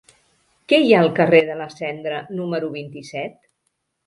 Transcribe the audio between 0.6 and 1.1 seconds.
Què hi ha